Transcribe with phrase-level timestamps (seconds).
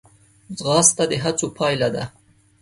[0.57, 2.03] ځغاسته د هڅو پایله ده